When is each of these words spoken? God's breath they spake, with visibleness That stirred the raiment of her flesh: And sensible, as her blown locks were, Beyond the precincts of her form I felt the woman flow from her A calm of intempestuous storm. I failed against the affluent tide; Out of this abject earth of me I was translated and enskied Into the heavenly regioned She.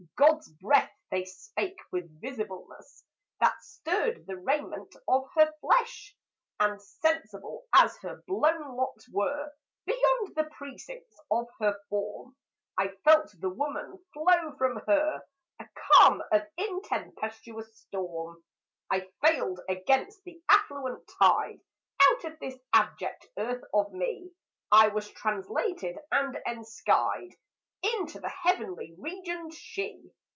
God's 0.17 0.49
breath 0.49 0.91
they 1.11 1.25
spake, 1.25 1.77
with 1.91 2.19
visibleness 2.21 3.03
That 3.39 3.55
stirred 3.61 4.25
the 4.27 4.37
raiment 4.37 4.95
of 5.07 5.23
her 5.35 5.51
flesh: 5.61 6.15
And 6.59 6.79
sensible, 6.81 7.65
as 7.73 7.97
her 7.97 8.23
blown 8.27 8.75
locks 8.75 9.07
were, 9.09 9.51
Beyond 9.85 10.35
the 10.35 10.43
precincts 10.45 11.17
of 11.31 11.47
her 11.59 11.77
form 11.89 12.35
I 12.77 12.89
felt 13.05 13.31
the 13.39 13.49
woman 13.49 14.03
flow 14.13 14.55
from 14.57 14.81
her 14.87 15.21
A 15.59 15.69
calm 15.75 16.21
of 16.31 16.47
intempestuous 16.57 17.71
storm. 17.75 18.43
I 18.91 19.07
failed 19.23 19.59
against 19.69 20.23
the 20.23 20.41
affluent 20.49 21.07
tide; 21.21 21.61
Out 22.01 22.25
of 22.25 22.39
this 22.39 22.57
abject 22.73 23.27
earth 23.39 23.63
of 23.73 23.91
me 23.93 24.31
I 24.71 24.87
was 24.89 25.09
translated 25.09 25.97
and 26.11 26.37
enskied 26.47 27.37
Into 27.83 28.19
the 28.19 28.29
heavenly 28.29 28.95
regioned 28.99 29.53
She. 29.55 30.11